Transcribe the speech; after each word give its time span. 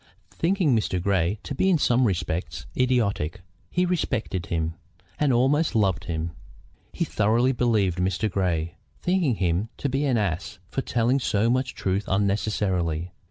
Thinking 0.31 0.75
Mr. 0.75 0.99
Grey 0.99 1.37
to 1.43 1.53
be 1.53 1.69
in 1.69 1.77
some 1.77 2.05
respects 2.05 2.65
idiotic, 2.75 3.41
he 3.69 3.85
respected 3.85 4.47
him, 4.47 4.73
and 5.19 5.31
almost 5.31 5.75
loved 5.75 6.05
him. 6.05 6.31
He 6.91 7.05
thoroughly 7.05 7.51
believed 7.51 7.99
Mr. 7.99 8.27
Grey, 8.27 8.77
thinking 9.03 9.35
him 9.35 9.69
to 9.77 9.89
be 9.89 10.05
an 10.05 10.17
ass 10.17 10.57
for 10.67 10.81
telling 10.81 11.19
so 11.19 11.51
much 11.51 11.75
truth 11.75 12.05
unnecessarily. 12.07 13.11